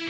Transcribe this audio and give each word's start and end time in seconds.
Hei 0.00 0.08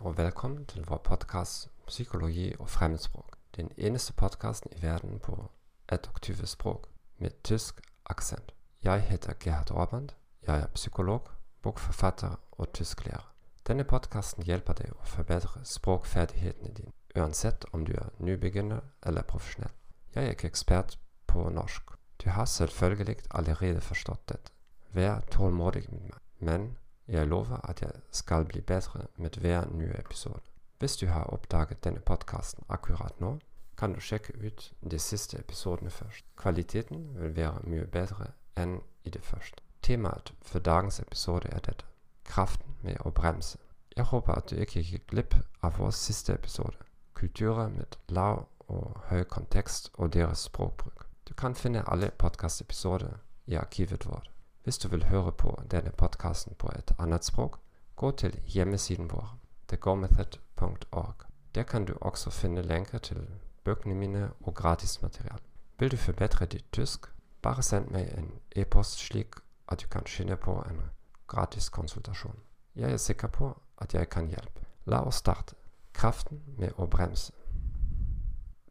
og 0.00 0.18
velkommen 0.18 0.66
til 0.66 0.84
vår 0.88 0.96
podkast 1.04 1.70
'Psykologi 1.86 2.54
og 2.58 2.68
fremmedspråk'. 2.68 3.30
Den 3.56 3.70
eneste 3.76 4.12
podkasten 4.12 4.70
i 4.76 4.82
verden 4.82 5.18
på 5.18 5.50
21 5.92 6.46
språk 6.46 6.86
med 7.18 7.30
tysk 7.44 7.80
aksent. 8.06 8.52
Jeg 8.82 9.00
heter 9.00 9.32
Gerhard 9.40 9.70
Orband. 9.70 10.08
Jeg 10.46 10.58
er 10.60 10.66
psykolog, 10.66 11.37
bokforfatter 11.68 12.38
og 12.50 12.72
tysklærer. 12.72 13.34
Denne 13.68 13.84
podkasten 13.84 14.46
hjelper 14.48 14.78
deg 14.78 14.94
å 14.94 15.04
forbedre 15.04 15.60
språkferdighetene 15.68 16.70
dine, 16.72 16.94
uansett 17.16 17.66
om 17.76 17.84
du 17.84 17.92
er 17.92 18.14
nybegynner 18.24 18.86
eller 19.06 19.26
profesjonell. 19.28 19.74
Jeg 20.14 20.24
er 20.24 20.36
ikke 20.36 20.48
ekspert 20.48 20.96
på 21.28 21.44
norsk. 21.52 21.92
Du 22.24 22.30
har 22.30 22.48
selvfølgelig 22.48 23.18
allerede 23.30 23.84
forstått 23.84 24.24
dette. 24.32 24.54
Vær 24.96 25.20
tålmodig 25.30 25.84
med 25.90 26.08
meg, 26.08 26.16
men 26.40 26.66
jeg 27.08 27.28
lover 27.28 27.60
at 27.68 27.82
jeg 27.84 28.00
skal 28.10 28.48
bli 28.48 28.64
bedre 28.64 29.04
med 29.16 29.36
hver 29.36 29.68
nye 29.68 30.00
episode. 30.00 30.40
Hvis 30.78 30.96
du 30.96 31.06
har 31.12 31.28
oppdaget 31.34 31.84
denne 31.84 32.00
podkasten 32.00 32.64
akkurat 32.68 33.20
nå, 33.20 33.36
kan 33.76 33.92
du 33.92 34.00
sjekke 34.00 34.32
ut 34.40 34.72
de 34.80 34.98
siste 34.98 35.38
episodene 35.38 35.90
først. 35.90 36.24
Kvaliteten 36.36 37.08
vil 37.20 37.36
være 37.36 37.60
mye 37.68 37.86
bedre 37.86 38.32
enn 38.56 38.80
i 39.04 39.10
det 39.10 39.22
første. 39.22 39.67
Temaet 39.88 40.34
for 40.42 40.58
dagens 40.58 41.00
episode 41.00 41.48
er 41.48 41.60
dette 41.64 41.84
kraften 42.24 42.74
med 42.82 42.98
å 43.08 43.10
bremse. 43.10 43.56
Jeg 43.96 44.04
håper 44.04 44.32
at 44.34 44.50
du 44.50 44.58
ikke 44.60 44.82
gikk 44.84 45.06
glipp 45.08 45.36
av 45.64 45.78
vår 45.78 45.94
siste 45.96 46.34
episode, 46.34 46.76
kulturer 47.16 47.70
med 47.72 47.96
lav 48.08 48.42
og 48.66 48.98
høy 49.08 49.22
kontekst 49.24 49.88
og 49.94 50.12
deres 50.12 50.44
språkbruk. 50.50 51.06
Du 51.28 51.32
kan 51.34 51.54
finne 51.54 51.86
alle 51.88 52.10
podkastepisoder 52.10 53.16
i 53.46 53.56
arkivet 53.56 54.04
vårt. 54.06 54.28
Hvis 54.64 54.78
du 54.78 54.88
vil 54.88 55.08
høre 55.08 55.32
på 55.32 55.56
denne 55.70 55.90
podkasten 55.90 56.54
på 56.58 56.68
et 56.76 56.92
annet 56.98 57.24
språk, 57.24 57.56
gå 57.96 58.10
til 58.10 58.36
hjemmesiden 58.44 59.08
vår, 59.10 59.38
thegomethod.org. 59.68 61.24
Der 61.54 61.62
kan 61.62 61.84
du 61.84 61.96
også 62.00 62.30
finne 62.30 62.62
lenker 62.62 62.98
til 62.98 63.24
bøkene 63.64 63.94
mine 63.94 64.30
og 64.40 64.54
gratismateriale. 64.54 65.44
Vil 65.78 65.90
du 65.90 65.96
forbedre 65.96 66.46
ditt 66.46 66.72
tysk, 66.72 67.08
bare 67.42 67.62
send 67.62 67.88
meg 67.88 68.12
en 68.18 68.34
e-post 68.52 68.98
slik 68.98 69.40
at 69.68 69.80
du 69.80 69.86
kan 69.86 70.06
skinne 70.06 70.36
på 70.36 70.52
en 70.70 70.80
gratis 71.26 71.68
konsultasjon. 71.68 72.40
Jeg 72.76 72.92
er 72.92 72.96
sikker 72.96 73.28
på 73.28 73.60
at 73.78 73.94
jeg 73.94 74.08
kan 74.08 74.28
hjelpe. 74.28 74.64
La 74.86 75.00
oss 75.06 75.14
starte. 75.14 75.54
Kraften 75.92 76.42
med 76.56 76.72
å 76.76 76.86
bremse. 76.86 77.32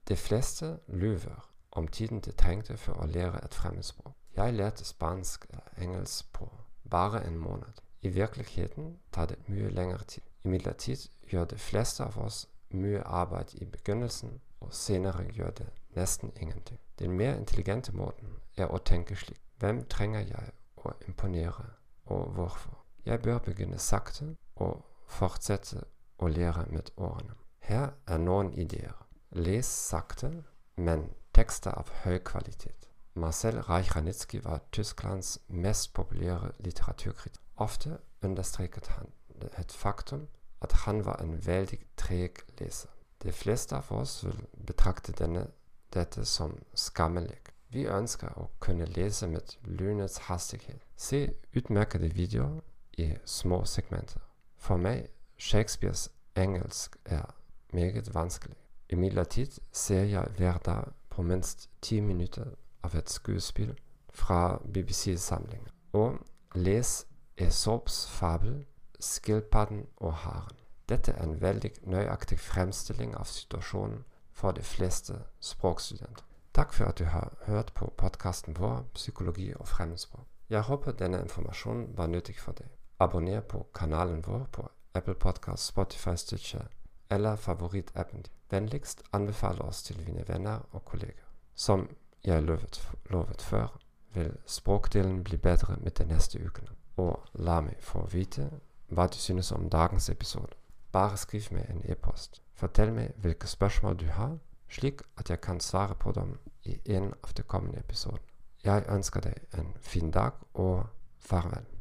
De 0.08 0.16
fleste 0.16 0.80
lyver 0.88 1.50
om 1.72 1.88
tiden 1.88 2.22
de 2.22 2.32
trengte 2.32 2.78
for 2.78 2.94
å 2.94 3.06
lære 3.06 3.44
et 3.44 3.54
fremmedspråk. 3.54 4.16
Jeg 4.38 4.54
lærte 4.54 4.86
spansk 4.86 5.46
og 5.54 5.82
engelsk 5.84 6.34
på 6.34 6.50
bare 6.90 7.26
en 7.26 7.38
måned. 7.38 7.82
I 8.02 8.10
virkeligheten 8.10 8.98
tar 9.12 9.26
det 9.26 9.38
mye 9.48 9.70
lengre 9.70 10.04
tid. 10.04 10.24
Imidlertid 10.44 11.10
gjør 11.32 11.46
de 11.46 11.58
fleste 11.58 12.04
av 12.04 12.18
oss 12.18 12.48
mye 12.70 13.02
arbeid 13.04 13.56
i 13.56 13.66
begynnelsen, 13.66 14.42
og 14.60 14.74
senere 14.74 15.26
gjør 15.34 15.50
det 15.50 15.68
nesten 15.96 16.32
ingenting. 16.42 16.80
Den 17.00 17.12
mer 17.12 17.36
intelligente 17.36 17.92
måten 17.92 18.28
er 18.58 18.72
å 18.72 18.78
tenke 18.78 19.16
slik. 19.16 19.42
Hvem 19.60 19.86
trenger 19.86 20.20
jeg 20.20 20.54
å 20.88 20.96
imponere, 21.08 21.66
og 22.06 22.32
hvorfor? 22.36 22.78
Jeg 23.06 23.22
bør 23.22 23.40
begynne 23.40 23.80
sakte 23.80 24.36
og 24.56 24.82
fortsette 25.08 25.84
å 26.20 26.28
lære 26.28 26.66
med 26.72 26.92
årene. 26.98 27.36
Her 27.60 27.90
er 28.08 28.18
noen 28.18 28.54
ideer. 28.54 28.96
Les 29.32 29.68
sakte, 29.68 30.32
men 30.76 31.10
tekster 31.34 31.72
av 31.72 31.92
høy 32.04 32.18
kvalitet. 32.24 32.88
Marcel 33.18 33.60
Reich-Ranitzky 33.60 34.44
var 34.44 34.62
Tysklands 34.72 35.40
mest 35.48 35.94
populære 35.94 36.52
litteraturkritiker. 36.60 37.44
Ofte 37.58 37.98
understreket 38.22 38.88
han 38.88 39.10
et 39.58 39.72
faktum 39.72 40.28
at 40.62 40.72
han 40.72 41.06
var 41.06 41.22
en 41.22 41.48
veldig 41.48 41.80
treg 41.98 42.42
leser. 42.60 42.90
De 43.24 43.32
fleste 43.32 43.76
av 43.76 43.92
oss 43.92 44.24
vil 44.26 44.46
betrakte 44.68 45.12
denne, 45.12 45.48
dette 45.94 46.26
som 46.26 46.54
skammelig. 46.74 47.40
Vi 47.70 47.84
ønsker 47.86 48.32
å 48.40 48.48
kunne 48.60 48.86
lese 48.86 49.28
med 49.28 49.58
lynets 49.64 50.18
hastighet. 50.18 50.84
Se 50.96 51.34
utmerkede 51.56 52.10
videoer 52.16 52.62
i 52.98 53.14
små 53.26 53.66
segmenter. 53.66 54.22
For 54.56 54.78
meg, 54.78 55.08
Shakespeares 55.38 56.10
engelsk 56.36 56.96
er 57.06 57.26
meget 57.74 58.14
vanskelig. 58.14 58.56
Imidlertid 58.90 59.60
ser 59.72 60.04
jeg 60.04 60.28
hver 60.38 60.58
dag 60.58 60.84
på 61.10 61.22
minst 61.22 61.70
ti 61.82 62.00
minutter 62.00 62.56
av 62.84 62.96
et 62.96 63.10
skuespill 63.10 63.76
fra 64.10 64.58
BBC-samlinger. 64.74 65.72
Og 65.94 66.20
les 66.56 67.06
Esops 67.38 68.08
fabel 68.10 68.66
'Skilpadden 69.00 69.86
og 69.98 70.14
haren'. 70.14 70.58
Dette 70.90 71.12
er 71.12 71.24
en 71.24 71.42
veldig 71.42 71.72
nøyaktig 71.84 72.40
fremstilling 72.40 73.16
av 73.18 73.26
situasjonen 73.26 74.04
for 74.32 74.52
de 74.52 74.62
fleste 74.62 75.14
språkstudenter. 75.40 76.27
Takk 76.58 76.74
for 76.74 76.86
at 76.86 76.98
du 76.98 77.04
har 77.04 77.34
hørt 77.46 77.74
på 77.74 77.94
podkasten 77.98 78.60
vår 78.60 78.86
'Psykologi 78.94 79.54
og 79.56 79.68
fremmedspråk'. 79.68 80.26
Jeg 80.50 80.62
håper 80.62 80.92
denne 80.92 81.22
informasjonen 81.22 81.98
var 81.98 82.08
nyttig 82.08 82.40
for 82.40 82.52
deg. 82.52 82.68
Abonner 83.00 83.42
på 83.42 83.68
kanalen 83.76 84.28
vår 84.28 84.48
på 84.52 84.70
Apple 84.94 85.16
Podcast, 85.16 85.66
Spotify, 85.66 86.16
Stitcher 86.16 86.64
eller 87.10 87.36
favorittappen 87.36 88.22
din. 88.22 88.32
Vennligst 88.50 89.04
anbefale 89.14 89.62
oss 89.62 89.84
til 89.84 90.06
dine 90.08 90.28
venner 90.28 90.60
og 90.72 90.86
kolleger. 90.86 91.26
Som 91.56 91.90
jeg 92.26 92.44
lovet, 92.44 92.92
lovet 93.10 93.42
før, 93.42 93.80
vil 94.14 94.38
språkdelen 94.46 95.24
bli 95.24 95.38
bedre 95.38 95.76
med 95.76 95.92
de 95.92 96.06
neste 96.06 96.46
ukene. 96.46 96.70
Og 96.96 97.26
la 97.34 97.62
meg 97.62 97.76
få 97.80 98.06
vite 98.06 98.50
hva 98.88 99.08
du 99.08 99.18
synes 99.18 99.52
om 99.52 99.70
dagens 99.70 100.10
episode. 100.10 100.56
Bare 100.92 101.18
skriv 101.18 101.42
meg 101.52 101.66
en 101.70 101.82
e-post. 101.86 102.42
Fortell 102.54 102.94
meg 102.94 103.12
hvilke 103.18 103.48
spørsmål 103.48 104.00
du 104.00 104.06
har, 104.06 104.38
slik 104.70 105.02
at 105.18 105.30
jeg 105.30 105.42
kan 105.42 105.60
svare 105.60 105.96
på 105.96 106.12
dem 106.12 106.40
i 106.64 106.80
en 106.86 107.14
av 107.24 107.34
de 107.38 107.44
kommende 107.44 107.80
episodene. 107.80 108.24
Jeg 108.64 108.84
ønsker 108.90 109.22
deg 109.22 109.60
en 109.60 109.74
fin 109.82 110.12
dag 110.12 110.32
og 110.54 110.88
farvel. 111.20 111.77